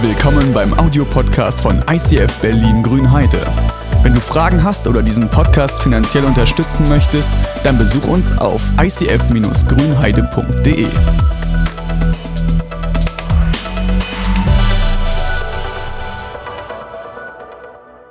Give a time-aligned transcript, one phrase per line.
[0.00, 3.44] Willkommen beim Audiopodcast von ICF Berlin Grünheide.
[4.04, 7.32] Wenn du Fragen hast oder diesen Podcast finanziell unterstützen möchtest,
[7.64, 10.86] dann besuch uns auf icf-grünheide.de.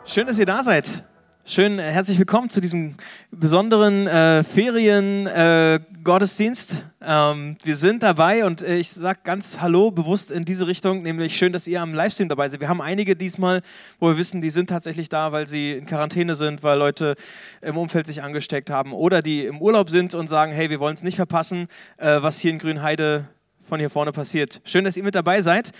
[0.03, 1.05] Schön, dass ihr da seid.
[1.49, 2.95] Schön, äh, herzlich willkommen zu diesem
[3.31, 6.83] besonderen äh, Ferien-Gottesdienst.
[6.99, 11.03] Äh, ähm, wir sind dabei und äh, ich sage ganz Hallo bewusst in diese Richtung,
[11.03, 12.59] nämlich schön, dass ihr am Livestream dabei seid.
[12.59, 13.61] Wir haben einige diesmal,
[13.97, 17.15] wo wir wissen, die sind tatsächlich da, weil sie in Quarantäne sind, weil Leute
[17.61, 20.95] im Umfeld sich angesteckt haben oder die im Urlaub sind und sagen, hey, wir wollen
[20.95, 23.29] es nicht verpassen, äh, was hier in Grünheide
[23.67, 24.61] von hier vorne passiert.
[24.63, 25.71] Schön, dass ihr mit dabei seid.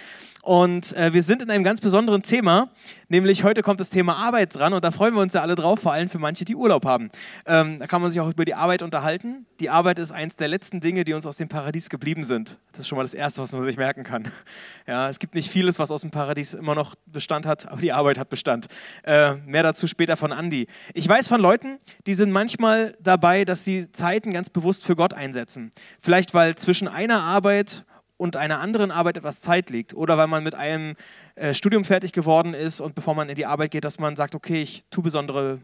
[0.47, 2.69] Und äh, wir sind in einem ganz besonderen Thema,
[3.09, 5.81] nämlich heute kommt das Thema Arbeit dran und da freuen wir uns ja alle drauf,
[5.81, 7.09] vor allem für manche, die Urlaub haben.
[7.45, 9.45] Ähm, da kann man sich auch über die Arbeit unterhalten.
[9.59, 12.59] Die Arbeit ist eines der letzten Dinge, die uns aus dem Paradies geblieben sind.
[12.71, 14.31] Das ist schon mal das Erste, was man sich merken kann.
[14.87, 17.91] Ja, es gibt nicht vieles, was aus dem Paradies immer noch Bestand hat, aber die
[17.91, 18.67] Arbeit hat Bestand.
[19.03, 20.67] Äh, mehr dazu später von Andy.
[20.93, 25.13] Ich weiß von Leuten, die sind manchmal dabei, dass sie Zeiten ganz bewusst für Gott
[25.13, 25.71] einsetzen.
[25.99, 27.76] Vielleicht weil zwischen einer Arbeit
[28.17, 30.95] und einer anderen Arbeit etwas Zeit liegt oder weil man mit einem
[31.35, 34.35] äh, Studium fertig geworden ist und bevor man in die Arbeit geht, dass man sagt,
[34.35, 35.59] okay, ich tue besondere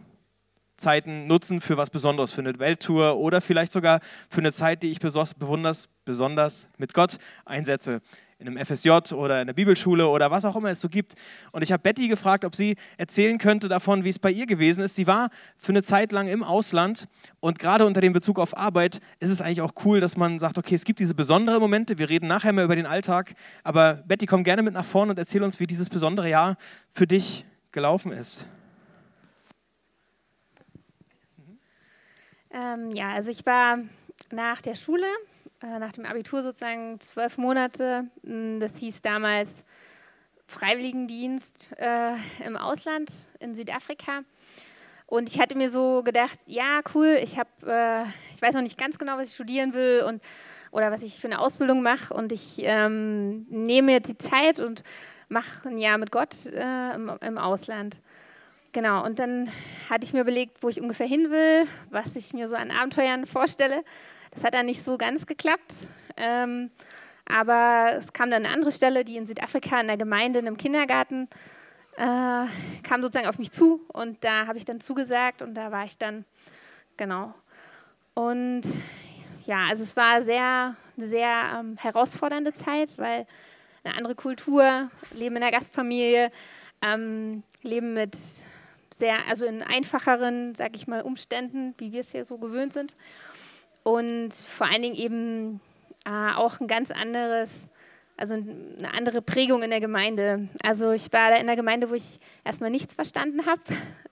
[0.78, 4.92] Zeiten nutzen für was Besonderes, für eine Welttour oder vielleicht sogar für eine Zeit, die
[4.92, 8.02] ich besonders, besonders mit Gott einsetze
[8.44, 11.16] in einem FSJ oder in der Bibelschule oder was auch immer es so gibt.
[11.52, 14.84] Und ich habe Betty gefragt, ob sie erzählen könnte davon, wie es bei ihr gewesen
[14.84, 14.96] ist.
[14.96, 17.08] Sie war für eine Zeit lang im Ausland
[17.40, 20.58] und gerade unter dem Bezug auf Arbeit ist es eigentlich auch cool, dass man sagt,
[20.58, 23.34] okay, es gibt diese besonderen Momente, wir reden nachher mal über den Alltag,
[23.64, 26.58] aber Betty, komm gerne mit nach vorne und erzähl uns, wie dieses besondere Jahr
[26.94, 28.48] für dich gelaufen ist.
[32.52, 33.80] Ähm, ja, also ich war
[34.32, 35.08] nach der Schule
[35.64, 38.06] äh, nach dem Abitur sozusagen zwölf Monate.
[38.24, 39.64] Mm, das hieß damals
[40.46, 42.14] Freiwilligendienst äh,
[42.46, 44.24] im Ausland in Südafrika.
[45.06, 48.78] Und ich hatte mir so gedacht, ja, cool, ich habe, äh, ich weiß noch nicht
[48.78, 50.22] ganz genau, was ich studieren will und
[50.72, 52.14] oder was ich für eine Ausbildung mache.
[52.14, 54.84] Und ich ähm, nehme jetzt die Zeit und
[55.30, 58.02] mache ein Jahr mit Gott äh, im, im, Ausland.
[58.72, 59.50] Genau, und dann
[59.90, 63.28] hatte ich mir überlegt, wo ich ungefähr hin will, was ich mir so an Abenteuern
[63.28, 63.84] vorstelle.
[64.34, 65.90] Das hat dann nicht so ganz geklappt.
[66.18, 66.72] Ähm,
[67.26, 70.58] aber es kam dann eine andere Stelle, die in Südafrika in der Gemeinde, in einem
[70.58, 71.30] Kindergarten,
[71.96, 72.46] äh,
[72.84, 75.98] kam sozusagen auf mich zu und da habe ich dann zugesagt und da war ich
[75.98, 76.26] dann,
[76.98, 77.34] genau.
[78.14, 78.64] Und
[79.46, 83.26] ja, also es war sehr, sehr ähm, herausfordernde Zeit, weil
[83.84, 86.32] eine andere Kultur, Leben in der Gastfamilie,
[86.84, 88.18] ähm, Leben mit
[88.94, 92.96] sehr, also in einfacheren, sag ich mal, Umständen, wie wir es hier so gewöhnt sind
[93.84, 95.62] und vor allen Dingen eben
[96.06, 97.70] äh, auch ein ganz anderes,
[98.18, 100.50] also eine andere Prägung in der Gemeinde.
[100.64, 103.62] Also ich war da in der Gemeinde, wo ich erstmal nichts verstanden habe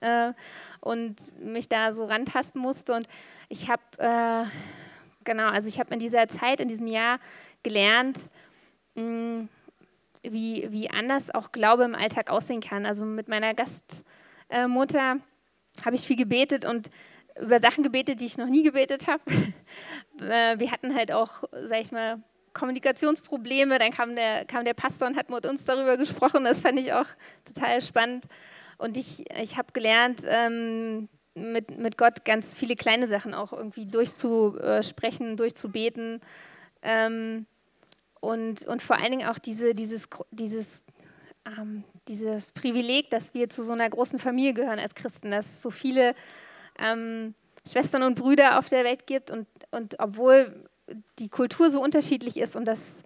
[0.00, 0.32] äh,
[0.80, 3.06] und mich da so rantasten musste und
[3.48, 4.44] ich habe, äh,
[5.24, 7.18] genau, also ich habe in dieser Zeit, in diesem Jahr
[7.62, 8.18] gelernt,
[8.94, 9.48] mh, mm,
[10.24, 12.86] wie, wie anders auch Glaube im Alltag aussehen kann.
[12.86, 15.16] Also mit meiner Gastmutter
[15.84, 16.90] habe ich viel gebetet und
[17.40, 19.22] über Sachen gebetet, die ich noch nie gebetet habe.
[20.20, 22.22] Äh, wir hatten halt auch, sag ich mal,
[22.52, 23.78] Kommunikationsprobleme.
[23.78, 26.44] Dann kam der, kam der Pastor und hat mit uns darüber gesprochen.
[26.44, 27.06] Das fand ich auch
[27.44, 28.26] total spannend.
[28.78, 33.86] Und ich, ich habe gelernt, ähm, mit, mit Gott ganz viele kleine Sachen auch irgendwie
[33.86, 36.20] durchzusprechen, durchzubeten.
[36.82, 37.46] Ähm,
[38.20, 40.84] und, und vor allen Dingen auch diese, dieses, dieses,
[41.46, 45.70] ähm, dieses Privileg, dass wir zu so einer großen Familie gehören als Christen, dass so
[45.70, 46.14] viele
[46.78, 47.34] ähm,
[47.68, 50.68] Schwestern und Brüder auf der Welt gibt und, und obwohl
[51.18, 53.02] die Kultur so unterschiedlich ist und das,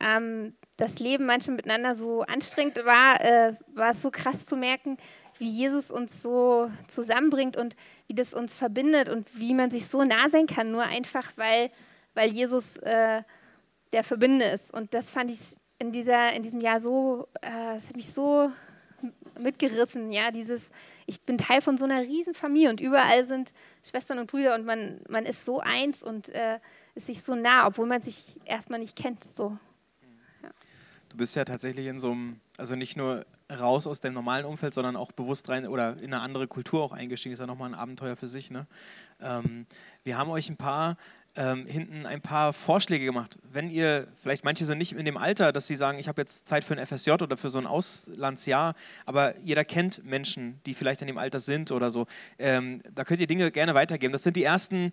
[0.00, 4.96] ähm, das Leben manchmal miteinander so anstrengend war, äh, war es so krass zu merken,
[5.38, 10.04] wie Jesus uns so zusammenbringt und wie das uns verbindet und wie man sich so
[10.04, 11.70] nah sein kann, nur einfach, weil,
[12.14, 13.22] weil Jesus äh,
[13.92, 14.72] der Verbindende ist.
[14.72, 18.50] Und das fand ich in, dieser, in diesem Jahr so, äh, es hat mich so
[19.38, 20.70] mitgerissen, ja, dieses,
[21.06, 23.52] ich bin Teil von so einer riesen Familie und überall sind
[23.84, 26.58] Schwestern und Brüder und man, man ist so eins und äh,
[26.94, 29.58] ist sich so nah, obwohl man sich erstmal nicht kennt, so.
[31.08, 34.74] Du bist ja tatsächlich in so einem, also nicht nur raus aus dem normalen Umfeld,
[34.74, 37.32] sondern auch bewusst rein oder in eine andere Kultur auch eingestiegen.
[37.32, 38.50] Ist ja nochmal ein Abenteuer für sich.
[38.50, 38.66] Ne?
[39.20, 39.66] Ähm,
[40.04, 40.96] wir haben euch ein paar
[41.36, 43.38] ähm, hinten ein paar Vorschläge gemacht.
[43.52, 46.46] Wenn ihr, vielleicht manche sind nicht in dem Alter, dass sie sagen, ich habe jetzt
[46.46, 48.74] Zeit für ein FSJ oder für so ein Auslandsjahr,
[49.04, 52.06] aber jeder kennt Menschen, die vielleicht in dem Alter sind oder so.
[52.38, 54.12] Ähm, da könnt ihr Dinge gerne weitergeben.
[54.12, 54.92] Das sind die ersten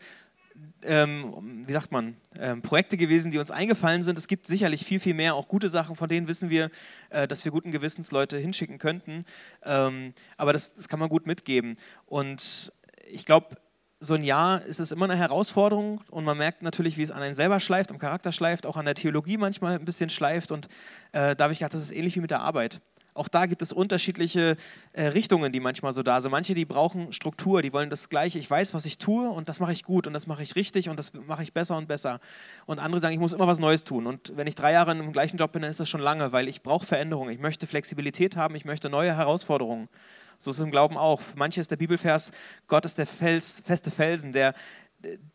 [0.84, 4.18] ähm, wie sagt man, ähm, Projekte gewesen, die uns eingefallen sind.
[4.18, 6.70] Es gibt sicherlich viel, viel mehr, auch gute Sachen, von denen wissen wir,
[7.10, 9.26] äh, dass wir guten Gewissens Leute hinschicken könnten.
[9.64, 11.76] Ähm, aber das, das kann man gut mitgeben.
[12.06, 12.72] Und
[13.10, 13.58] ich glaube,
[14.04, 17.22] so ein Jahr ist es immer eine Herausforderung und man merkt natürlich, wie es an
[17.22, 20.52] einen selber schleift, am Charakter schleift, auch an der Theologie manchmal ein bisschen schleift.
[20.52, 20.68] Und
[21.14, 22.82] äh, da habe ich gedacht, das ist ähnlich wie mit der Arbeit.
[23.16, 24.58] Auch da gibt es unterschiedliche
[24.94, 26.32] äh, Richtungen, die manchmal so da sind.
[26.32, 28.40] Manche, die brauchen Struktur, die wollen das Gleiche.
[28.40, 30.90] Ich weiß, was ich tue und das mache ich gut und das mache ich richtig
[30.90, 32.20] und das mache ich besser und besser.
[32.66, 34.08] Und andere sagen, ich muss immer was Neues tun.
[34.08, 36.48] Und wenn ich drei Jahre dem gleichen Job bin, dann ist das schon lange, weil
[36.48, 37.32] ich brauche Veränderungen.
[37.32, 39.90] Ich möchte Flexibilität haben, ich möchte neue Herausforderungen.
[40.38, 41.22] So ist es im Glauben auch.
[41.22, 42.32] Für manche ist der Bibelvers,
[42.68, 44.54] Gott ist der Fels, feste Felsen, der,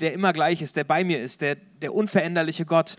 [0.00, 2.96] der immer gleich ist, der bei mir ist, der, der unveränderliche Gott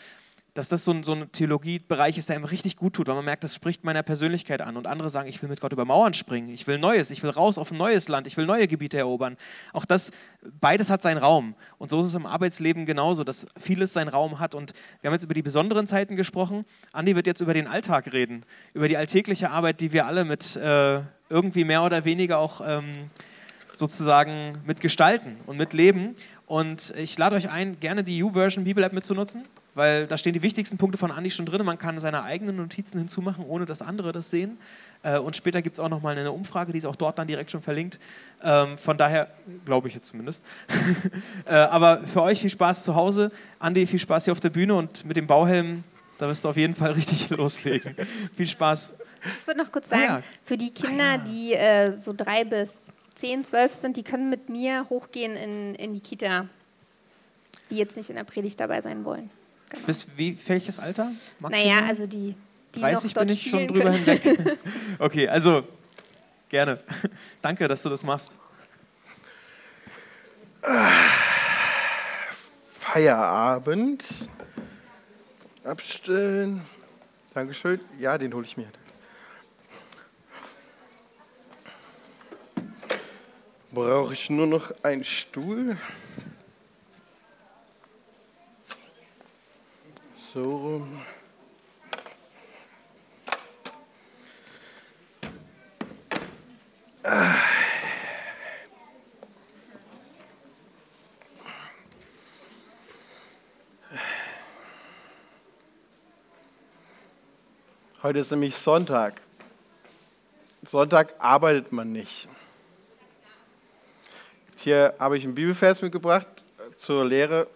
[0.53, 3.23] dass das so ein, so ein Theologiebereich ist, der ihm richtig gut tut, weil man
[3.23, 4.77] merkt, das spricht meiner Persönlichkeit an.
[4.77, 7.29] Und andere sagen, ich will mit Gott über Mauern springen, ich will Neues, ich will
[7.29, 9.37] raus auf ein neues Land, ich will neue Gebiete erobern.
[9.73, 10.11] Auch das,
[10.59, 11.55] beides hat seinen Raum.
[11.77, 14.55] Und so ist es im Arbeitsleben genauso, dass vieles seinen Raum hat.
[14.55, 16.65] Und wir haben jetzt über die besonderen Zeiten gesprochen.
[16.91, 18.43] Andi wird jetzt über den Alltag reden,
[18.73, 23.09] über die alltägliche Arbeit, die wir alle mit äh, irgendwie mehr oder weniger auch ähm,
[23.73, 26.15] sozusagen mitgestalten und mitleben.
[26.47, 29.43] Und ich lade euch ein, gerne die U-Version Bibel App mitzunutzen
[29.79, 31.65] weil da stehen die wichtigsten Punkte von Andi schon drin.
[31.65, 34.57] Man kann seine eigenen Notizen hinzumachen, ohne dass andere das sehen.
[35.03, 37.49] Äh, und später gibt es auch nochmal eine Umfrage, die ist auch dort dann direkt
[37.49, 37.99] schon verlinkt.
[38.43, 39.29] Ähm, von daher,
[39.65, 40.45] glaube ich jetzt zumindest.
[41.45, 43.31] Äh, aber für euch viel Spaß zu Hause.
[43.59, 45.83] Andi, viel Spaß hier auf der Bühne und mit dem Bauhelm,
[46.17, 47.95] da wirst du auf jeden Fall richtig loslegen.
[48.35, 48.95] viel Spaß.
[49.23, 50.23] Ich würde noch kurz sagen, ah, ja.
[50.43, 51.17] für die Kinder, ah, ja.
[51.17, 52.81] die äh, so drei bis
[53.15, 56.47] zehn, zwölf sind, die können mit mir hochgehen in, in die Kita,
[57.69, 59.29] die jetzt nicht in der Predigt dabei sein wollen.
[59.69, 59.85] Genau.
[59.85, 61.11] Bis wie, welches Alter?
[61.39, 61.67] Maximum?
[61.67, 62.35] Naja, also die,
[62.75, 64.05] die 30 bin ich schon drüber können.
[64.05, 64.57] hinweg.
[64.99, 65.63] okay, also
[66.47, 66.79] gerne.
[67.41, 68.35] Danke, dass du das machst.
[72.79, 74.29] Feierabend.
[75.63, 76.61] Abstellen.
[77.33, 77.79] Dankeschön.
[77.99, 78.67] Ja, den hole ich mir.
[83.79, 85.77] Brauche ich nur noch einen Stuhl?
[90.33, 91.01] So rum.
[108.03, 109.21] Heute ist nämlich Sonntag.
[110.63, 112.27] Sonntag arbeitet man nicht.
[114.61, 116.27] Hier habe ich einen Bibelvers mitgebracht
[116.75, 117.47] zur Lehre.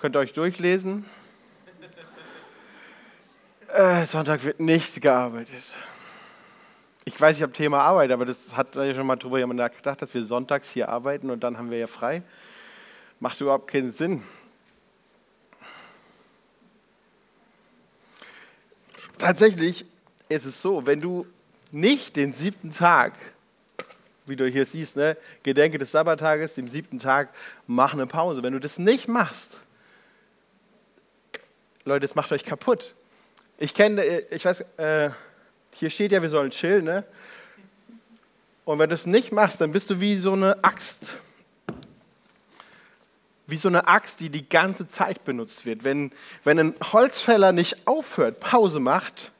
[0.00, 1.04] Könnt ihr euch durchlesen.
[3.68, 5.62] Äh, Sonntag wird nicht gearbeitet.
[7.04, 10.02] Ich weiß, ich habe Thema Arbeit, aber das hat ja schon mal drüber jemand nachgedacht,
[10.02, 12.22] dass wir sonntags hier arbeiten und dann haben wir ja frei.
[13.20, 14.22] Macht überhaupt keinen Sinn.
[19.18, 19.86] Tatsächlich
[20.28, 21.26] ist es so, wenn du
[21.72, 23.12] nicht den siebten Tag,
[24.30, 27.28] wie du hier siehst, ne, Gedenke des Sabbattages, dem siebten Tag,
[27.66, 28.42] mach eine Pause.
[28.42, 29.60] Wenn du das nicht machst,
[31.84, 32.94] Leute, das macht euch kaputt.
[33.58, 35.10] Ich kenne, äh, ich weiß, äh,
[35.72, 37.04] hier steht ja, wir sollen chillen, ne?
[38.64, 41.14] Und wenn du es nicht machst, dann bist du wie so eine Axt.
[43.46, 45.82] Wie so eine Axt, die die ganze Zeit benutzt wird.
[45.82, 46.12] Wenn,
[46.44, 49.32] wenn ein Holzfäller nicht aufhört, Pause macht,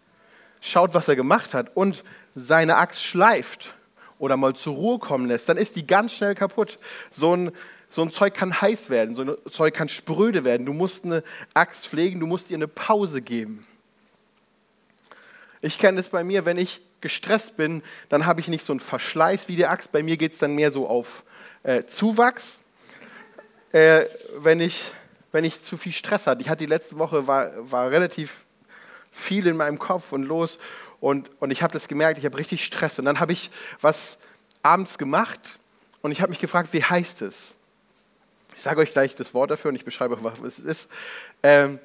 [0.60, 2.02] schaut, was er gemacht hat und
[2.34, 3.74] seine Axt schleift
[4.20, 6.78] oder mal zur Ruhe kommen lässt, dann ist die ganz schnell kaputt.
[7.10, 7.52] So ein,
[7.88, 10.66] so ein Zeug kann heiß werden, so ein Zeug kann spröde werden.
[10.66, 11.24] Du musst eine
[11.54, 13.66] Axt pflegen, du musst ihr eine Pause geben.
[15.62, 18.80] Ich kenne es bei mir, wenn ich gestresst bin, dann habe ich nicht so einen
[18.80, 19.90] Verschleiß wie die Axt.
[19.90, 21.24] Bei mir geht es dann mehr so auf
[21.62, 22.60] äh, Zuwachs.
[23.72, 24.04] Äh,
[24.36, 24.92] wenn, ich,
[25.32, 26.42] wenn ich zu viel Stress hatte.
[26.42, 28.44] Ich hatte die letzte Woche, war, war relativ
[29.10, 30.58] viel in meinem Kopf und los.
[31.00, 32.98] Und, und ich habe das gemerkt, ich habe richtig Stress.
[32.98, 34.18] Und dann habe ich was
[34.62, 35.58] abends gemacht
[36.02, 37.54] und ich habe mich gefragt, wie heißt es?
[38.54, 40.88] Ich sage euch gleich das Wort dafür und ich beschreibe euch, was es ist.
[41.42, 41.78] Ähm,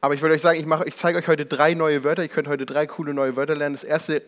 [0.00, 2.22] aber ich würde euch sagen, ich, mache, ich zeige euch heute drei neue Wörter.
[2.22, 3.74] Ihr könnt heute drei coole neue Wörter lernen.
[3.74, 4.22] Das erste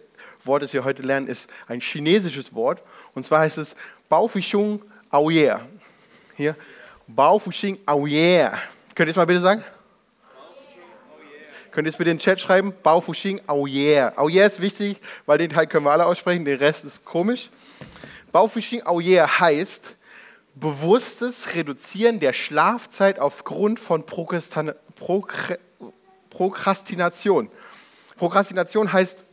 [0.45, 2.83] Wort, das ihr heute lernen, ist ein chinesisches Wort.
[3.15, 3.75] Und zwar heißt es
[4.09, 5.61] Baofushung Aoyer.
[6.37, 6.57] Hier,
[7.07, 8.59] Baofushing Aoyer.
[8.95, 9.65] Könnt ihr es mal bitte sagen?
[11.79, 12.75] Könnt ihr es in den Chat schreiben?
[12.83, 14.13] Baofushing Aoyer.
[14.17, 17.51] Aoyer ist wichtig, weil den Teil können wir alle aussprechen, den Rest ist komisch.
[18.33, 19.95] Baofushing Aoyer heißt
[20.57, 24.75] bewusstes Reduzieren der Schlafzeit aufgrund von Prokrastination.
[26.31, 27.49] Prokrastination.
[28.17, 29.25] Prokrastination heißt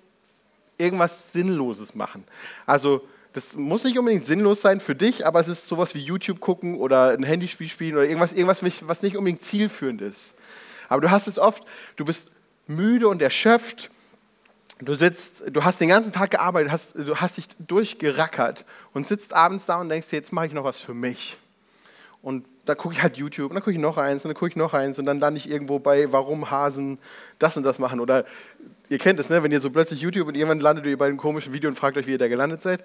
[0.77, 2.25] irgendwas Sinnloses machen.
[2.67, 3.01] Also
[3.33, 6.77] Das muss nicht unbedingt sinnlos sein für dich, aber es ist sowas wie YouTube gucken
[6.77, 10.35] oder ein Handyspiel spielen oder irgendwas, irgendwas was nicht unbedingt zielführend ist.
[10.89, 11.63] Aber du hast es oft,
[11.95, 12.31] du bist
[12.67, 13.89] müde und erschöpft,
[14.79, 19.33] du sitzt, du hast den ganzen Tag gearbeitet, hast, du hast dich durchgerackert und sitzt
[19.33, 21.37] abends da und denkst dir, jetzt mache ich noch was für mich.
[22.21, 24.49] Und dann gucke ich halt YouTube und dann gucke ich noch eins und dann gucke
[24.49, 26.97] ich noch eins und dann lande ich irgendwo bei, warum Hasen
[27.37, 27.99] das und das machen.
[27.99, 28.25] Oder
[28.89, 29.43] ihr kennt es, ne?
[29.43, 31.97] wenn ihr so plötzlich YouTube und irgendwann landet ihr bei einem komischen Video und fragt
[31.97, 32.83] euch, wie ihr da gelandet seid.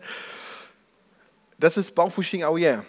[1.59, 2.85] Das ist Bauchfushing oh yeah.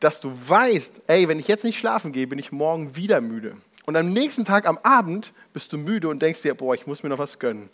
[0.00, 3.56] Dass du weißt, ey, wenn ich jetzt nicht schlafen gehe, bin ich morgen wieder müde.
[3.86, 7.02] Und am nächsten Tag am Abend bist du müde und denkst dir, boah, ich muss
[7.02, 7.68] mir noch was gönnen.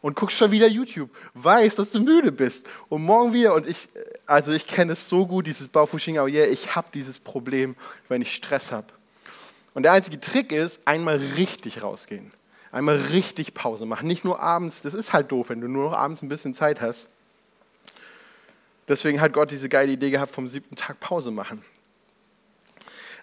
[0.00, 2.66] Und guckst schon wieder YouTube, weißt, dass du müde bist.
[2.88, 3.54] Und morgen wieder.
[3.54, 3.88] Und ich,
[4.26, 7.76] also ich kenne es so gut, dieses Baufushing, oh yeah, ich habe dieses Problem,
[8.08, 8.86] wenn ich Stress habe.
[9.74, 12.32] Und der einzige Trick ist, einmal richtig rausgehen.
[12.72, 14.06] Einmal richtig Pause machen.
[14.06, 16.80] Nicht nur abends, das ist halt doof, wenn du nur noch abends ein bisschen Zeit
[16.80, 17.08] hast.
[18.88, 21.62] Deswegen hat Gott diese geile Idee gehabt, vom siebten Tag Pause machen.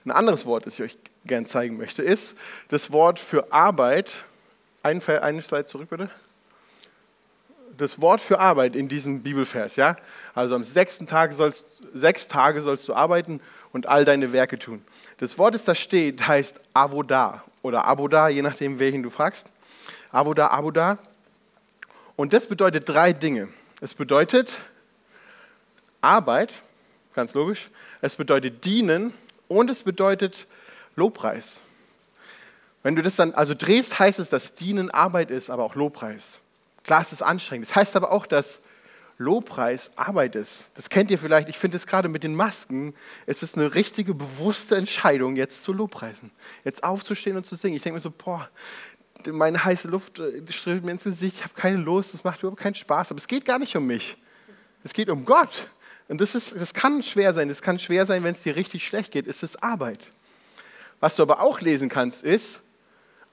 [0.08, 2.38] Ein anderes Wort, das ich euch gerne zeigen möchte, ist
[2.70, 4.24] das Wort für Arbeit.
[4.82, 6.10] Einen, einen Slide zurück, bitte.
[7.78, 9.98] Das Wort für Arbeit in diesem Bibelvers, ja?
[10.34, 13.42] Also am sechsten Tag sollst, sechs Tage sollst du arbeiten
[13.74, 14.82] und all deine Werke tun.
[15.18, 19.48] Das Wort, das da steht, heißt Avoda oder Aboda, je nachdem, welchen du fragst.
[20.14, 21.00] Avoda, Aboda.
[22.16, 23.50] Und das bedeutet drei Dinge.
[23.82, 24.56] Es bedeutet
[26.00, 26.54] Arbeit,
[27.14, 27.70] ganz logisch.
[28.00, 29.12] Es bedeutet dienen
[29.48, 30.48] und es bedeutet
[30.96, 31.60] Lobpreis.
[32.84, 36.40] Wenn du das dann also drehst, heißt es, dass Dienen Arbeit ist, aber auch Lobpreis.
[36.84, 37.68] Klar ist es anstrengend.
[37.68, 38.62] Das heißt aber auch, dass
[39.18, 40.70] Lobpreis Arbeit ist.
[40.76, 41.50] Das kennt ihr vielleicht.
[41.50, 42.94] Ich finde es gerade mit den Masken,
[43.26, 46.32] es ist eine richtige, bewusste Entscheidung, jetzt zu Lobpreisen.
[46.64, 47.76] Jetzt aufzustehen und zu singen.
[47.76, 48.48] Ich denke mir so, boah,
[49.32, 51.38] meine heiße Luft äh, strömt mir ins Gesicht.
[51.38, 53.12] Ich habe keine Lust, das macht überhaupt keinen Spaß.
[53.12, 54.18] Aber es geht gar nicht um mich.
[54.84, 55.70] Es geht um Gott.
[56.08, 57.50] Und das, ist, das kann schwer sein.
[57.50, 59.28] Das kann schwer sein, wenn es dir richtig schlecht geht.
[59.28, 60.00] Es ist Arbeit.
[61.00, 62.62] Was du aber auch lesen kannst, ist,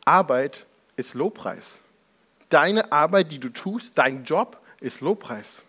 [0.05, 0.67] Arbeit
[0.97, 1.81] ist Lobpreis.
[2.49, 5.63] Deine Arbeit, die du tust, dein Job ist Lobpreis.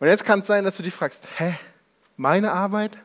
[0.00, 1.54] Und jetzt kann es sein, dass du dich fragst, hä,
[2.16, 2.98] meine Arbeit?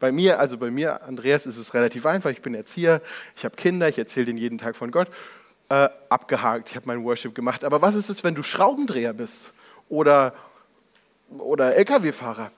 [0.00, 2.30] Bei mir, also bei mir, Andreas, ist es relativ einfach.
[2.30, 3.00] Ich bin Erzieher,
[3.36, 5.08] ich habe Kinder, ich erzähle denen jeden Tag von Gott.
[5.68, 7.64] Äh, abgehakt, ich habe meinen Worship gemacht.
[7.64, 9.52] Aber was ist es, wenn du Schraubendreher bist
[9.88, 10.34] oder,
[11.40, 12.50] oder LKW-Fahrer?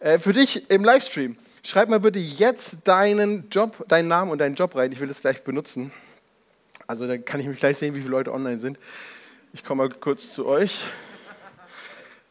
[0.00, 1.36] Äh, für dich im Livestream,
[1.68, 4.90] Schreib mal bitte jetzt deinen Job, deinen Namen und deinen Job rein.
[4.90, 5.92] Ich will das gleich benutzen.
[6.86, 8.78] Also dann kann ich mich gleich sehen, wie viele Leute online sind.
[9.52, 10.84] Ich komme mal kurz zu euch.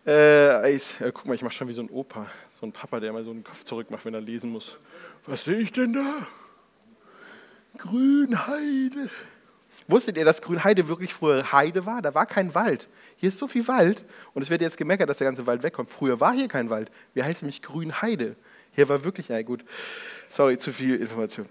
[0.07, 2.25] Äh, ich, äh, guck mal, ich mache schon wie so ein Opa,
[2.59, 4.79] so ein Papa, der mal so einen Kopf zurück macht, wenn er lesen muss.
[5.25, 6.25] Was sehe ich denn da?
[7.77, 9.09] Grünheide.
[9.87, 12.01] Wusstet ihr, dass Grünheide wirklich früher Heide war?
[12.01, 12.89] Da war kein Wald.
[13.15, 14.03] Hier ist so viel Wald
[14.33, 15.89] und es wird jetzt gemeckert, dass der ganze Wald wegkommt.
[15.89, 16.91] Früher war hier kein Wald.
[17.13, 18.35] Wir heißen nämlich Grünheide.
[18.73, 19.63] Hier war wirklich, ja gut,
[20.29, 21.47] sorry, zu viel Information.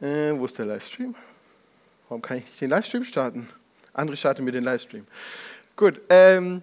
[0.00, 1.14] Äh, wo ist der Livestream?
[2.08, 3.48] Warum kann ich nicht den Livestream starten?
[3.92, 5.06] André startet mir den Livestream.
[5.76, 6.62] Gut, ähm,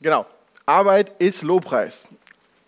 [0.00, 0.26] genau.
[0.64, 2.08] Arbeit ist Lobpreis.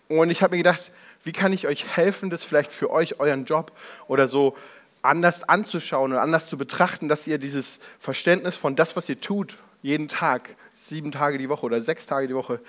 [0.07, 0.91] Und ich habe mir gedacht,
[1.23, 3.71] wie kann ich euch helfen, das vielleicht für euch, euren Job
[4.07, 4.55] oder so
[5.01, 9.57] anders anzuschauen und anders zu betrachten, dass ihr dieses Verständnis von das, was ihr tut,
[9.81, 12.59] jeden Tag, sieben Tage die Woche oder sechs Tage die Woche,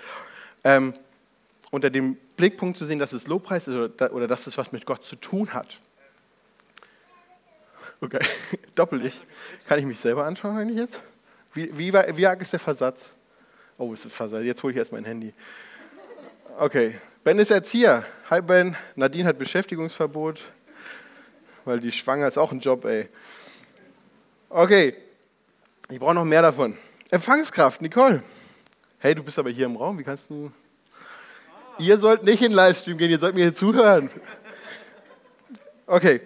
[0.63, 0.93] ähm,
[1.71, 4.85] unter dem Blickpunkt zu sehen, dass es Lobpreis ist oder, oder dass es was mit
[4.85, 5.79] Gott zu tun hat.
[8.01, 8.19] Okay,
[8.75, 9.21] doppel ich.
[9.67, 11.01] Kann ich mich selber anschauen eigentlich jetzt?
[11.53, 13.13] Wie, wie, wie arg ist der Versatz?
[13.77, 14.43] Oh, ist der Versatz.
[14.43, 15.33] Jetzt hole ich erst mein Handy.
[16.57, 18.05] Okay, Ben ist Erzieher.
[18.29, 18.75] Hi Ben.
[18.95, 20.39] Nadine hat Beschäftigungsverbot,
[21.69, 23.07] weil die schwanger ist auch ein Job, ey.
[24.49, 24.95] Okay,
[25.87, 26.75] ich brauche noch mehr davon.
[27.11, 28.23] Empfangskraft, Nicole.
[28.97, 29.99] Hey, du bist aber hier im Raum.
[29.99, 30.51] Wie kannst du
[31.77, 34.09] Ihr sollt nicht in den Livestream gehen, ihr sollt mir hier zuhören.
[35.85, 36.21] Okay.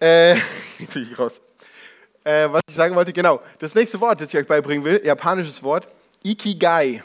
[0.00, 0.34] Äh,
[0.78, 1.42] jetzt bin ich raus.
[2.24, 3.42] Äh, was ich sagen wollte, genau.
[3.58, 5.88] Das nächste Wort, das ich euch beibringen will, japanisches Wort,
[6.22, 7.02] Ikigai.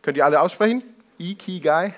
[0.00, 0.82] Könnt ihr alle aussprechen?
[1.18, 1.94] Ikigai?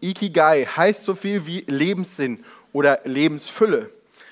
[0.00, 2.42] Ikigai heißt so viel wie Lebenssinn
[2.72, 3.90] oder Lebensfülle.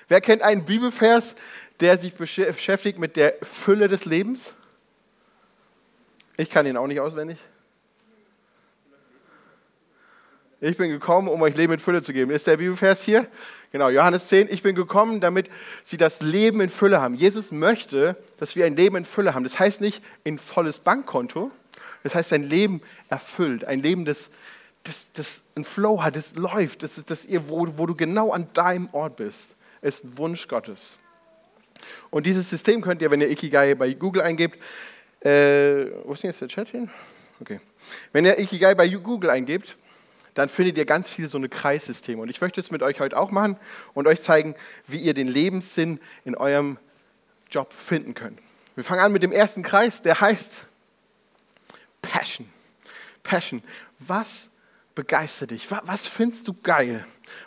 [0.08, 1.34] Wer kennt einen Bibelvers,
[1.78, 4.54] der sich beschäftigt mit der Fülle des Lebens?
[6.36, 7.38] Ich kann ihn auch nicht auswendig.
[10.62, 12.30] Ich bin gekommen, um euch Leben in Fülle zu geben.
[12.30, 13.26] Ist der Bibelvers hier?
[13.72, 14.48] Genau, Johannes 10.
[14.50, 15.48] Ich bin gekommen, damit
[15.84, 17.14] sie das Leben in Fülle haben.
[17.14, 19.44] Jesus möchte, dass wir ein Leben in Fülle haben.
[19.44, 21.50] Das heißt nicht ein volles Bankkonto.
[22.02, 23.64] Das heißt ein Leben erfüllt.
[23.64, 24.28] Ein Leben, das,
[24.84, 28.88] das, das einen Flow hat, das läuft, das, das, wo, wo du genau an deinem
[28.92, 29.56] Ort bist.
[29.82, 30.98] Ist ein Wunsch Gottes.
[32.10, 34.58] Und dieses System könnt ihr, wenn ihr Ikigai bei Google eingebt,
[35.22, 36.88] Äh, wo ist denn jetzt der Chat hin?
[37.40, 37.60] Okay.
[38.12, 39.76] Wenn ihr Ikigai bei Google eingebt,
[40.32, 42.22] dann findet ihr ganz viele so eine Kreissysteme.
[42.22, 43.58] Und ich möchte es mit euch heute auch machen
[43.92, 44.54] und euch zeigen,
[44.86, 46.78] wie ihr den Lebenssinn in eurem
[47.50, 48.38] Job finden könnt.
[48.76, 50.66] Wir fangen an mit dem ersten Kreis, der heißt
[52.00, 52.48] Passion.
[53.22, 53.62] Passion.
[53.98, 54.48] Was
[54.94, 55.68] begeistert dich?
[55.70, 57.04] Was findest du geil?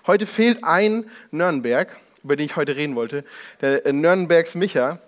[0.07, 3.23] Heute fehlt ein Nürnberg, über den ich heute reden wollte,
[3.61, 4.99] der äh, Nürnbergs Micha.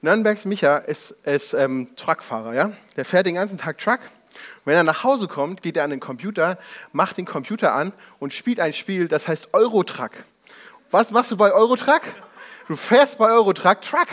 [0.00, 2.72] Nürnbergs Micha ist, ist ähm, Truckfahrer, ja?
[2.96, 4.00] Der fährt den ganzen Tag Truck.
[4.64, 6.58] Wenn er nach Hause kommt, geht er an den Computer,
[6.92, 10.12] macht den Computer an und spielt ein Spiel, das heißt Eurotruck.
[10.90, 12.02] Was machst du bei Eurotruck?
[12.68, 14.08] Du fährst bei Eurotruck Truck.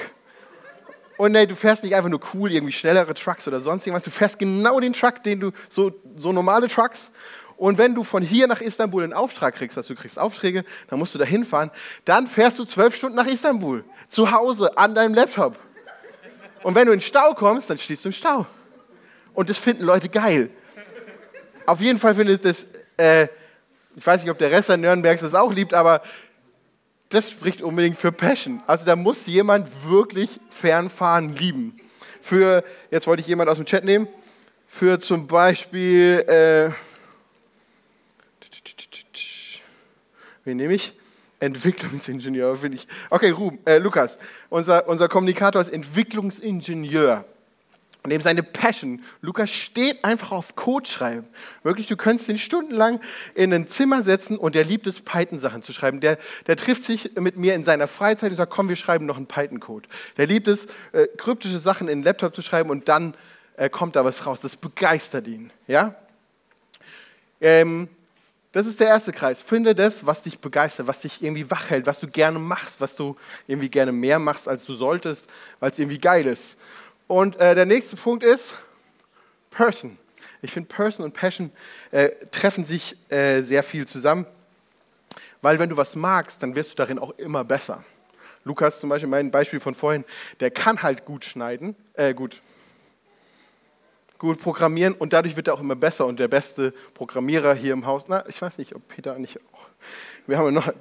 [1.18, 4.04] Und nee, du fährst nicht einfach nur cool, irgendwie schnellere Trucks oder sonst irgendwas.
[4.04, 7.12] Du fährst genau den Truck, den du, so, so normale Trucks.
[7.60, 10.98] Und wenn du von hier nach Istanbul einen Auftrag kriegst, dass du kriegst Aufträge, dann
[10.98, 11.72] musst du da hinfahren,
[12.06, 13.84] dann fährst du zwölf Stunden nach Istanbul.
[14.08, 15.60] Zu Hause, an deinem Laptop.
[16.64, 18.48] Und wenn du in den Stau kommst, dann stehst du im Stau.
[19.34, 20.50] Und das finden Leute geil.
[21.66, 23.28] Auf jeden Fall findet das, äh,
[23.94, 26.02] ich weiß nicht, ob der Rest der Nürnbergs das auch liebt, aber
[27.10, 28.64] das spricht unbedingt für Passion.
[28.68, 31.78] Also da muss jemand wirklich Fernfahren lieben.
[32.22, 34.08] Für, jetzt wollte ich jemand aus dem Chat nehmen,
[34.66, 36.72] für zum Beispiel, äh,
[40.50, 40.94] Wen nehme ich?
[41.40, 42.88] Entwicklungsingenieur, finde ich.
[43.12, 44.18] Okay, Ruben, äh, Lukas,
[44.50, 47.24] unser, unser Kommunikator ist Entwicklungsingenieur.
[48.02, 49.04] Und eben seine Passion.
[49.22, 51.28] Lukas steht einfach auf Code schreiben.
[51.62, 53.00] Wirklich, du könntest ihn stundenlang
[53.36, 56.00] in ein Zimmer setzen und der liebt es, Python-Sachen zu schreiben.
[56.00, 59.18] Der, der trifft sich mit mir in seiner Freizeit und sagt, komm, wir schreiben noch
[59.18, 59.88] einen Python-Code.
[60.18, 63.14] Der liebt es, äh, kryptische Sachen in den Laptop zu schreiben und dann
[63.56, 64.40] äh, kommt da was raus.
[64.40, 65.52] Das begeistert ihn.
[65.68, 65.94] Ja?
[67.40, 67.88] Ähm,
[68.52, 69.42] das ist der erste Kreis.
[69.42, 72.96] Finde das, was dich begeistert, was dich irgendwie wach hält, was du gerne machst, was
[72.96, 73.16] du
[73.48, 75.26] irgendwie gerne mehr machst, als du solltest,
[75.60, 76.58] weil es irgendwie geil ist.
[77.08, 78.56] Und äh, der nächste Punkt ist
[79.52, 79.98] Person.
[80.42, 81.52] Ich finde, Person und Passion
[81.92, 84.26] äh, treffen sich äh, sehr viel zusammen,
[85.42, 87.84] weil wenn du was magst, dann wirst du darin auch immer besser.
[88.46, 90.06] Lukas zum Beispiel, mein Beispiel von vorhin,
[90.40, 92.42] der kann halt gut schneiden, äh, gut
[94.20, 97.86] gut programmieren und dadurch wird er auch immer besser und der beste Programmierer hier im
[97.86, 98.06] Haus.
[98.08, 99.68] Na, ich weiß nicht, ob Peter nicht auch.
[100.28, 100.72] Wir haben noch.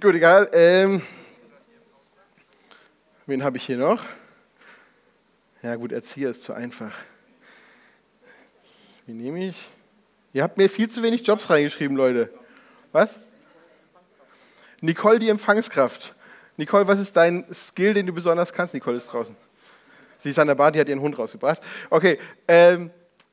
[0.00, 0.48] Gut, egal.
[0.52, 1.02] Ähm,
[3.26, 4.02] wen habe ich hier noch?
[5.62, 6.92] Ja, gut, Erzieher ist zu einfach.
[9.06, 9.68] Wie nehme ich?
[10.32, 12.32] Ihr habt mir viel zu wenig Jobs reingeschrieben, Leute.
[12.92, 13.18] Was?
[14.80, 16.14] Nicole, die Empfangskraft.
[16.56, 18.74] Nicole, was ist dein Skill, den du besonders kannst?
[18.74, 19.34] Nicole ist draußen.
[20.24, 21.60] Sie ist an der Bar, die hat ihren Hund rausgebracht.
[21.90, 22.90] Okay, ähm,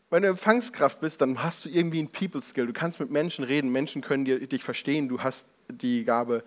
[0.10, 2.68] wenn du Empfangskraft bist, dann hast du irgendwie einen People-Skill.
[2.68, 5.08] Du kannst mit Menschen reden, Menschen können dir, dich verstehen.
[5.08, 6.44] Du hast die Gabe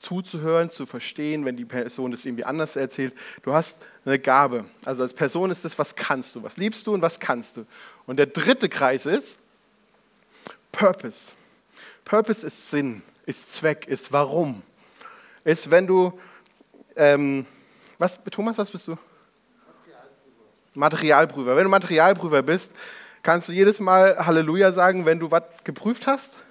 [0.00, 3.12] zuzuhören, zu verstehen, wenn die Person das irgendwie anders erzählt.
[3.42, 3.76] Du hast
[4.06, 4.64] eine Gabe.
[4.86, 7.66] Also als Person ist das, was kannst du, was liebst du und was kannst du.
[8.06, 9.38] Und der dritte Kreis ist
[10.72, 11.32] Purpose.
[12.06, 14.62] Purpose ist Sinn, ist Zweck, ist Warum.
[15.44, 16.18] Ist, wenn du,
[16.96, 17.44] ähm,
[17.98, 18.96] was, Thomas, was bist du?
[20.74, 21.56] Materialprüfer.
[21.56, 22.72] Wenn du Materialprüfer bist,
[23.22, 26.44] kannst du jedes Mal Halleluja sagen, wenn du was geprüft hast?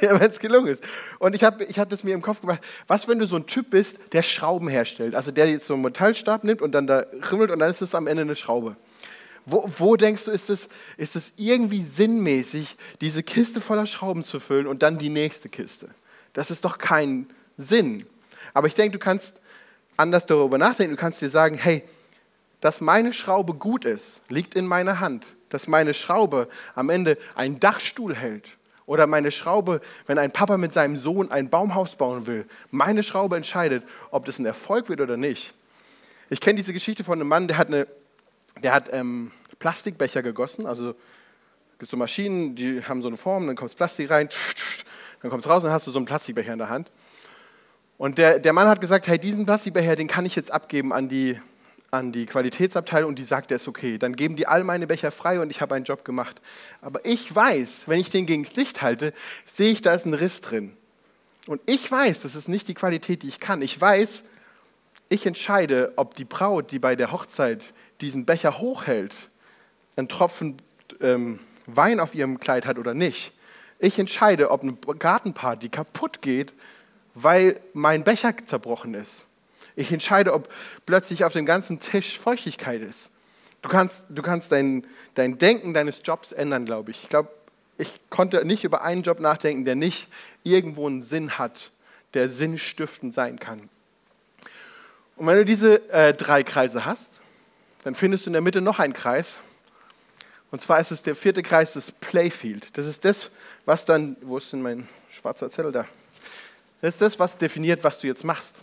[0.00, 0.82] Ja, wenn es gelungen ist.
[1.18, 3.46] Und ich habe ich hab das mir im Kopf gemacht, was, wenn du so ein
[3.46, 5.14] Typ bist, der Schrauben herstellt?
[5.14, 7.94] Also der jetzt so einen Metallstab nimmt und dann da rimmelt und dann ist es
[7.94, 8.76] am Ende eine Schraube.
[9.46, 14.66] Wo, wo denkst du, ist es, ist irgendwie sinnmäßig, diese Kiste voller Schrauben zu füllen
[14.66, 15.88] und dann die nächste Kiste?
[16.32, 18.06] Das ist doch kein Sinn.
[18.54, 19.40] Aber ich denke, du kannst
[19.96, 20.96] anders darüber nachdenken.
[20.96, 21.82] Du kannst dir sagen, hey,
[22.60, 25.26] dass meine Schraube gut ist, liegt in meiner Hand.
[25.48, 28.56] Dass meine Schraube am Ende einen Dachstuhl hält.
[28.86, 33.36] Oder meine Schraube, wenn ein Papa mit seinem Sohn ein Baumhaus bauen will, meine Schraube
[33.36, 35.54] entscheidet, ob das ein Erfolg wird oder nicht.
[36.30, 37.86] Ich kenne diese Geschichte von einem Mann, der hat, eine,
[38.62, 40.66] der hat ähm, Plastikbecher gegossen.
[40.66, 40.94] Also
[41.78, 44.28] gibt so Maschinen, die haben so eine Form, dann kommt Plastik rein,
[45.20, 46.90] dann kommt es raus und dann hast du so einen Plastikbecher in der Hand.
[48.02, 51.08] Und der, der Mann hat gesagt, hey, diesen Plastikbecher, den kann ich jetzt abgeben an
[51.08, 51.38] die,
[51.92, 53.96] an die Qualitätsabteilung und die sagt, der ist okay.
[53.96, 56.42] Dann geben die all meine Becher frei und ich habe einen Job gemacht.
[56.80, 59.12] Aber ich weiß, wenn ich den gegen das Licht halte,
[59.46, 60.76] sehe ich, da ist ein Riss drin.
[61.46, 63.62] Und ich weiß, das ist nicht die Qualität, die ich kann.
[63.62, 64.24] Ich weiß,
[65.08, 67.62] ich entscheide, ob die Braut, die bei der Hochzeit
[68.00, 69.14] diesen Becher hochhält,
[69.94, 70.56] einen Tropfen
[71.00, 73.32] ähm, Wein auf ihrem Kleid hat oder nicht.
[73.78, 76.52] Ich entscheide, ob eine Gartenparty kaputt geht
[77.14, 79.26] weil mein Becher zerbrochen ist.
[79.76, 80.48] Ich entscheide, ob
[80.86, 83.10] plötzlich auf dem ganzen Tisch Feuchtigkeit ist.
[83.62, 87.04] Du kannst, du kannst dein, dein Denken deines Jobs ändern, glaube ich.
[87.04, 87.30] Ich glaube,
[87.78, 90.08] ich konnte nicht über einen Job nachdenken, der nicht
[90.42, 91.70] irgendwo einen Sinn hat,
[92.14, 93.68] der sinnstiftend sein kann.
[95.16, 97.20] Und wenn du diese äh, drei Kreise hast,
[97.84, 99.38] dann findest du in der Mitte noch einen Kreis.
[100.50, 102.76] Und zwar ist es der vierte Kreis, das Playfield.
[102.76, 103.30] Das ist das,
[103.64, 105.86] was dann, wo ist denn mein schwarzer Zettel da?
[106.82, 108.56] Das ist das, was definiert, was du jetzt machst.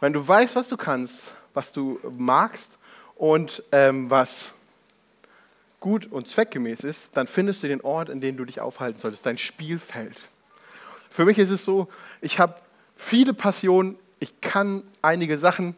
[0.00, 2.78] Wenn du weißt, was du kannst, was du magst
[3.14, 4.52] und ähm, was
[5.78, 9.24] gut und zweckgemäß ist, dann findest du den Ort, in dem du dich aufhalten solltest,
[9.24, 10.16] dein Spielfeld.
[11.10, 11.88] Für mich ist es so,
[12.20, 12.56] ich habe
[12.96, 15.76] viele Passionen, ich kann einige Sachen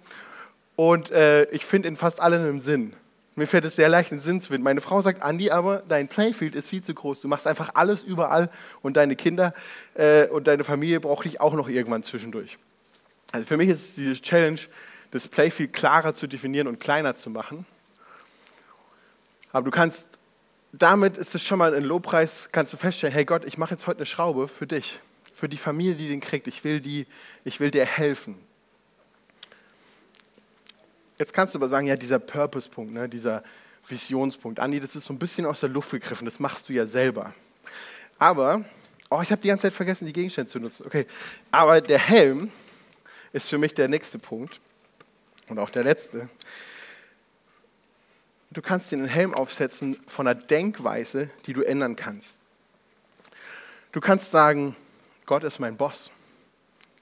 [0.77, 2.95] und äh, ich finde in fast allen einen Sinn.
[3.37, 4.65] Mir fällt es sehr leicht, einen Sinn zu finden.
[4.65, 7.21] Meine Frau sagt, Andi, aber dein Playfield ist viel zu groß.
[7.21, 8.51] Du machst einfach alles überall
[8.83, 9.55] und deine Kinder
[9.95, 12.59] äh, und deine Familie braucht dich auch noch irgendwann zwischendurch.
[13.33, 14.61] Also für mich ist es diese Challenge,
[15.13, 17.65] das Playfield klarer zu definieren und kleiner zu machen.
[19.53, 20.09] Aber du kannst,
[20.73, 23.87] damit ist es schon mal ein Lobpreis, kannst du feststellen, hey Gott, ich mache jetzt
[23.87, 25.01] heute eine Schraube für dich,
[25.33, 26.47] für die Familie, die den kriegt.
[26.47, 27.07] Ich will, die,
[27.45, 28.37] ich will dir helfen.
[31.21, 33.43] Jetzt kannst du aber sagen, ja, dieser Purpose-Punkt, ne, dieser
[33.87, 36.87] Visionspunkt, Andi, das ist so ein bisschen aus der Luft gegriffen, das machst du ja
[36.87, 37.35] selber.
[38.19, 38.65] Aber,
[39.11, 40.87] oh, ich habe die ganze Zeit vergessen, die Gegenstände zu nutzen.
[40.87, 41.07] Okay,
[41.51, 42.51] aber der Helm
[43.35, 44.63] ist für mich der nächste Punkt
[45.49, 46.31] und auch der letzte.
[48.51, 52.41] Du kannst dir einen Helm aufsetzen von einer Denkweise, die du ändern kannst.
[53.93, 54.75] Du kannst sagen,
[55.27, 56.13] Gott ist mein Boss.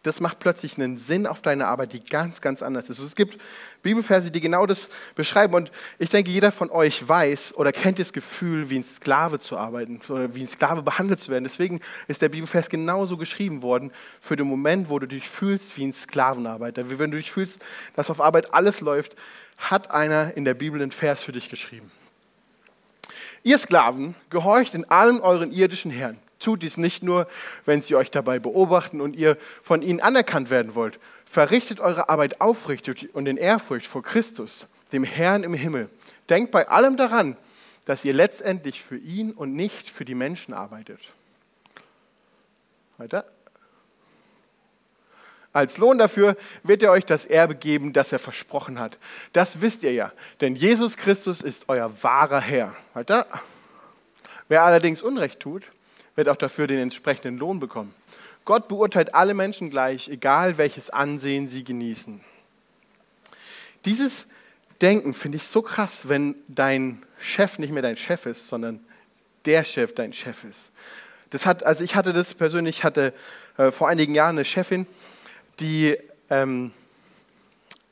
[0.04, 3.00] Das macht plötzlich einen Sinn auf deine Arbeit, die ganz, ganz anders ist.
[3.00, 3.42] Es gibt
[3.82, 5.54] Bibelverse, die genau das beschreiben.
[5.54, 9.58] Und ich denke, jeder von euch weiß oder kennt das Gefühl, wie ein Sklave zu
[9.58, 11.44] arbeiten oder wie ein Sklave behandelt zu werden.
[11.44, 15.86] Deswegen ist der Bibelvers genauso geschrieben worden für den Moment, wo du dich fühlst wie
[15.86, 16.90] ein Sklavenarbeiter.
[16.90, 17.58] Wie wenn du dich fühlst,
[17.96, 19.16] dass auf Arbeit alles läuft,
[19.56, 21.90] hat einer in der Bibel einen Vers für dich geschrieben.
[23.42, 26.18] Ihr Sklaven, gehorcht in allen euren irdischen Herren.
[26.38, 27.26] Tut dies nicht nur,
[27.64, 31.00] wenn sie euch dabei beobachten und ihr von ihnen anerkannt werden wollt.
[31.24, 35.90] Verrichtet eure Arbeit aufrichtig und in Ehrfurcht vor Christus, dem Herrn im Himmel.
[36.28, 37.36] Denkt bei allem daran,
[37.84, 41.00] dass ihr letztendlich für ihn und nicht für die Menschen arbeitet.
[42.98, 43.24] Weiter.
[45.52, 48.98] Als Lohn dafür wird er euch das Erbe geben, das er versprochen hat.
[49.32, 52.76] Das wisst ihr ja, denn Jesus Christus ist euer wahrer Herr.
[52.94, 53.26] Weiter.
[54.48, 55.64] Wer allerdings Unrecht tut,
[56.18, 57.94] wird auch dafür den entsprechenden Lohn bekommen.
[58.44, 62.20] Gott beurteilt alle Menschen gleich, egal welches Ansehen sie genießen.
[63.84, 64.26] Dieses
[64.80, 68.80] Denken finde ich so krass, wenn dein Chef nicht mehr dein Chef ist, sondern
[69.44, 70.72] der Chef dein Chef ist.
[71.30, 73.14] Das hat, also ich hatte das persönlich, hatte
[73.56, 74.88] äh, vor einigen Jahren eine Chefin,
[75.60, 75.96] die
[76.30, 76.72] ähm,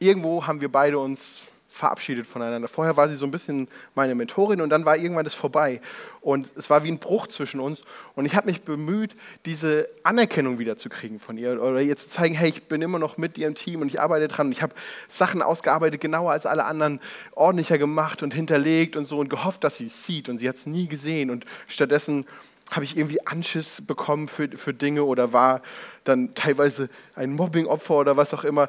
[0.01, 1.45] irgendwo haben wir beide uns
[1.77, 2.69] verabschiedet voneinander.
[2.69, 5.81] Vorher war sie so ein bisschen meine Mentorin und dann war irgendwann das vorbei.
[6.23, 7.83] Und es war wie ein Bruch zwischen uns.
[8.15, 12.49] Und ich habe mich bemüht, diese Anerkennung wiederzukriegen von ihr oder ihr zu zeigen, hey,
[12.49, 14.47] ich bin immer noch mit im Team und ich arbeite dran.
[14.47, 14.75] Und ich habe
[15.07, 17.01] Sachen ausgearbeitet, genauer als alle anderen,
[17.33, 20.29] ordentlicher gemacht und hinterlegt und so und gehofft, dass sie es sieht.
[20.31, 21.31] Und sie hat es nie gesehen.
[21.31, 22.25] Und stattdessen
[22.71, 25.63] habe ich irgendwie Anschiss bekommen für, für Dinge oder war
[26.05, 28.69] dann teilweise ein Mobbingopfer oder was auch immer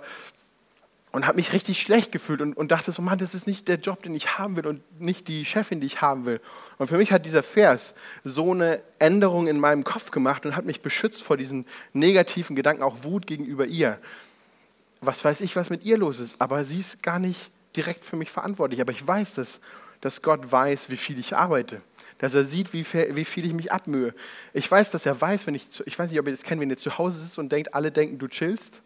[1.17, 3.77] und habe mich richtig schlecht gefühlt und, und dachte so, Mann, das ist nicht der
[3.77, 6.39] Job, den ich haben will und nicht die Chefin, die ich haben will.
[6.77, 10.65] Und für mich hat dieser Vers so eine Änderung in meinem Kopf gemacht und hat
[10.65, 13.97] mich beschützt vor diesen negativen Gedanken, auch Wut gegenüber ihr.
[15.01, 18.15] Was weiß ich, was mit ihr los ist, aber sie ist gar nicht direkt für
[18.15, 18.79] mich verantwortlich.
[18.79, 19.59] Aber ich weiß, dass,
[20.01, 21.81] dass Gott weiß, wie viel ich arbeite
[22.19, 24.11] dass er sieht, wie viel, wie viel ich mich abmühe.
[24.51, 26.69] Ich weiß, dass er weiß, wenn ich, ich weiß nicht, ob ihr das kennt, wenn
[26.71, 28.81] ihr zu Hause sitzt und denkt, alle denken, du chillst.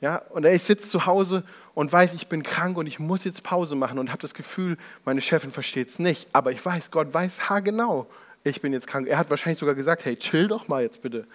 [0.00, 1.42] Ja, und ich sitze zu Hause
[1.74, 4.76] und weiß, ich bin krank und ich muss jetzt Pause machen und habe das Gefühl,
[5.04, 6.28] meine Chefin versteht es nicht.
[6.32, 8.06] Aber ich weiß, Gott weiß haargenau,
[8.44, 9.08] ich bin jetzt krank.
[9.08, 11.26] Er hat wahrscheinlich sogar gesagt, hey, chill doch mal jetzt bitte.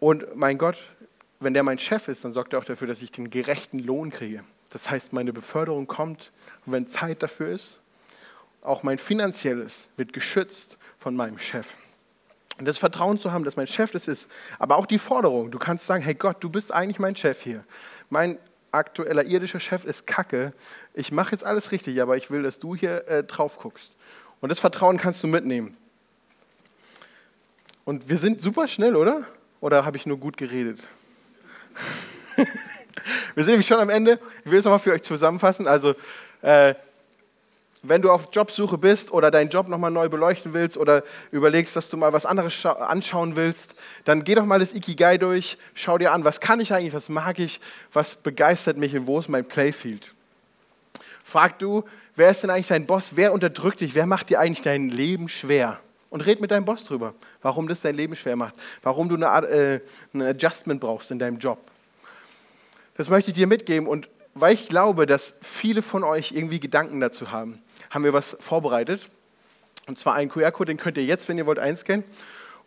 [0.00, 0.88] Und mein Gott,
[1.40, 4.10] wenn der mein Chef ist, dann sorgt er auch dafür, dass ich den gerechten Lohn
[4.10, 4.42] kriege.
[4.70, 6.32] Das heißt, meine Beförderung kommt,
[6.64, 7.78] wenn Zeit dafür ist.
[8.62, 11.68] Auch mein finanzielles wird geschützt von meinem Chef.
[12.58, 15.50] Und das Vertrauen zu haben, dass mein Chef das ist, aber auch die Forderung.
[15.50, 17.64] Du kannst sagen, hey Gott, du bist eigentlich mein Chef hier.
[18.08, 18.38] Mein
[18.72, 20.52] aktueller irdischer Chef ist Kacke.
[20.94, 23.92] Ich mache jetzt alles richtig, aber ich will, dass du hier äh, drauf guckst.
[24.40, 25.76] Und das Vertrauen kannst du mitnehmen.
[27.84, 29.24] Und wir sind super schnell, oder?
[29.60, 30.80] Oder habe ich nur gut geredet?
[33.34, 34.18] wir sind nämlich schon am Ende.
[34.44, 35.66] Ich will es nochmal für euch zusammenfassen.
[35.66, 35.94] Also,
[36.42, 36.74] äh,
[37.88, 41.88] wenn du auf Jobsuche bist oder deinen Job nochmal neu beleuchten willst oder überlegst, dass
[41.88, 46.12] du mal was anderes anschauen willst, dann geh doch mal das Ikigai durch, schau dir
[46.12, 47.60] an, was kann ich eigentlich, was mag ich,
[47.92, 50.14] was begeistert mich und wo ist mein Playfield.
[51.22, 54.62] Frag du, wer ist denn eigentlich dein Boss, wer unterdrückt dich, wer macht dir eigentlich
[54.62, 55.80] dein Leben schwer?
[56.08, 59.46] Und red mit deinem Boss drüber, warum das dein Leben schwer macht, warum du eine,
[59.48, 59.80] äh,
[60.14, 61.58] ein Adjustment brauchst in deinem Job.
[62.96, 67.00] Das möchte ich dir mitgeben und weil ich glaube, dass viele von euch irgendwie Gedanken
[67.00, 69.10] dazu haben, haben wir was vorbereitet.
[69.86, 72.04] Und zwar einen QR-Code, den könnt ihr jetzt, wenn ihr wollt, einscannen.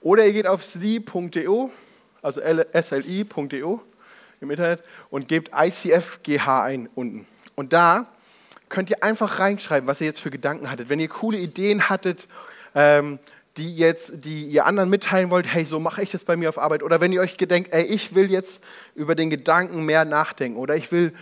[0.02, 1.70] Oder ihr geht auf sli.de,
[2.22, 3.78] also sli.de
[4.42, 7.28] im Internet und gebt ICFGH ein unten.
[7.56, 8.08] Und da
[8.70, 10.90] könnt ihr einfach reinschreiben, was ihr jetzt für Gedanken hattet.
[10.90, 12.28] Wenn ihr coole Ideen hattet,
[12.74, 13.20] ähm,
[13.58, 16.58] die, jetzt, die ihr anderen mitteilen wollt, hey, so mache ich das bei mir auf
[16.58, 16.84] Arbeit.
[16.84, 18.64] Oder wenn ihr euch gedenkt, ey, ich will jetzt
[18.96, 20.58] über den Gedanken mehr nachdenken.
[20.58, 21.14] Oder ich will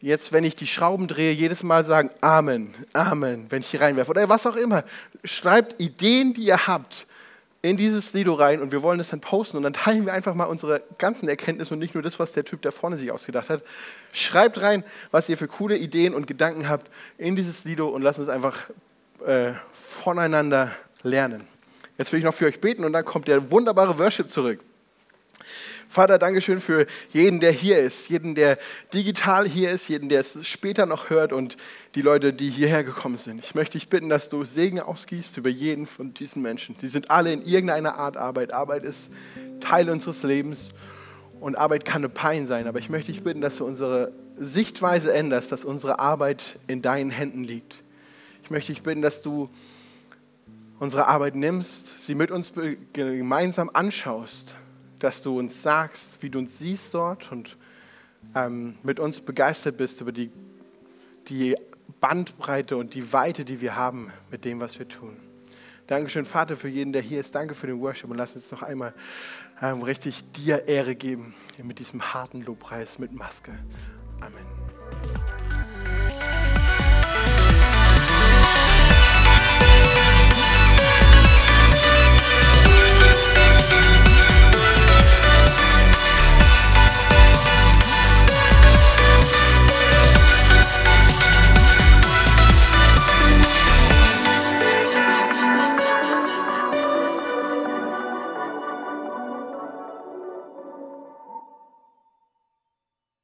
[0.00, 4.10] jetzt, wenn ich die Schrauben drehe, jedes Mal sagen, Amen, Amen, wenn ich hier reinwerfe.
[4.10, 4.84] Oder was auch immer.
[5.24, 7.06] Schreibt Ideen, die ihr habt,
[7.62, 10.34] in dieses Lido rein und wir wollen das dann posten und dann teilen wir einfach
[10.34, 13.50] mal unsere ganzen Erkenntnisse und nicht nur das, was der Typ da vorne sich ausgedacht
[13.50, 13.62] hat.
[14.12, 18.18] Schreibt rein, was ihr für coole Ideen und Gedanken habt in dieses Lido und lasst
[18.18, 18.70] uns einfach
[19.26, 21.46] äh, voneinander lernen.
[21.98, 24.60] Jetzt will ich noch für euch beten und dann kommt der wunderbare Worship zurück.
[25.90, 28.58] Vater, danke schön für jeden, der hier ist, jeden, der
[28.94, 31.56] digital hier ist, jeden, der es später noch hört und
[31.96, 33.44] die Leute, die hierher gekommen sind.
[33.44, 36.76] Ich möchte dich bitten, dass du Segen ausgießt über jeden von diesen Menschen.
[36.80, 38.52] Die sind alle in irgendeiner Art Arbeit.
[38.52, 39.10] Arbeit ist
[39.58, 40.68] Teil unseres Lebens
[41.40, 42.68] und Arbeit kann eine Pein sein.
[42.68, 47.10] Aber ich möchte dich bitten, dass du unsere Sichtweise änderst, dass unsere Arbeit in deinen
[47.10, 47.82] Händen liegt.
[48.44, 49.50] Ich möchte dich bitten, dass du
[50.78, 52.52] unsere Arbeit nimmst, sie mit uns
[52.92, 54.54] gemeinsam anschaust
[55.00, 57.56] dass du uns sagst, wie du uns siehst dort und
[58.34, 60.30] ähm, mit uns begeistert bist über die,
[61.28, 61.56] die
[62.00, 65.16] Bandbreite und die Weite, die wir haben mit dem, was wir tun.
[65.86, 67.34] Dankeschön, Vater, für jeden, der hier ist.
[67.34, 68.94] Danke für den Worship und lass uns noch einmal
[69.60, 73.58] ähm, richtig dir Ehre geben mit diesem harten Lobpreis mit Maske.
[74.20, 74.69] Amen.